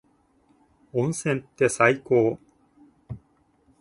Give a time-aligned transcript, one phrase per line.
[0.93, 2.39] 温泉って最高。